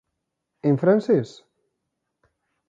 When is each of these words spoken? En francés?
En 0.69 0.79
francés? 0.83 1.35